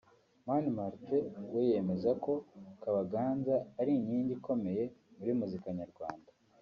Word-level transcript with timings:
Mani 0.45 0.69
Martin 0.77 1.25
we 1.53 1.61
yemeza 1.71 2.11
ko 2.23 2.33
Kabaganza 2.83 3.55
ari 3.79 3.91
inkingi 3.99 4.31
ikomeye 4.37 4.83
muri 5.17 5.31
muzika 5.39 5.67
nyarwanda 5.79 6.29